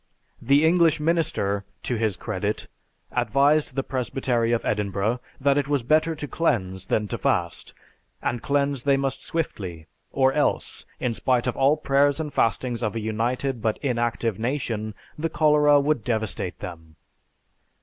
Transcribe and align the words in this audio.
The 0.41 0.65
English 0.65 0.99
minister, 0.99 1.63
to 1.83 1.95
his 1.95 2.17
credit, 2.17 2.65
advised 3.11 3.75
the 3.75 3.83
Presbytery 3.83 4.51
of 4.51 4.65
Edinburgh 4.65 5.19
that 5.39 5.59
it 5.59 5.67
was 5.67 5.83
better 5.83 6.15
to 6.15 6.27
cleanse 6.27 6.87
than 6.87 7.07
to 7.09 7.19
fast, 7.19 7.75
and 8.19 8.41
cleanse 8.41 8.81
they 8.81 8.97
must 8.97 9.23
swiftly 9.23 9.85
or 10.11 10.33
else, 10.33 10.85
in 10.99 11.13
spite 11.13 11.45
of 11.45 11.55
all 11.55 11.77
prayers 11.77 12.19
and 12.19 12.33
fastings 12.33 12.81
of 12.81 12.95
a 12.95 12.99
united 12.99 13.61
but 13.61 13.77
inactive 13.83 14.39
nation, 14.39 14.95
the 15.19 15.29
cholera 15.29 15.79
would 15.79 16.03
devastate 16.03 16.61
them. 16.61 16.95